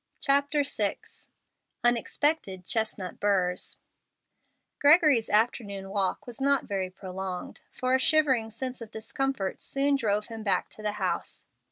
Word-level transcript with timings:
CHAPTER 0.19 0.63
VI 0.63 0.97
UNEXPECTED 1.83 2.65
CHESTNUT 2.65 3.19
BURRS 3.19 3.77
Gregory's 4.79 5.29
afternoon 5.29 5.91
walk 5.91 6.25
was 6.25 6.41
not 6.41 6.63
very 6.63 6.89
prolonged, 6.89 7.61
for 7.71 7.93
a 7.93 7.99
shivering 7.99 8.49
sense 8.49 8.81
of 8.81 8.89
discomfort 8.89 9.61
soon 9.61 9.95
drove 9.95 10.25
him 10.29 10.41
back 10.41 10.69
to 10.71 10.81
the 10.81 10.93
house. 10.93 11.45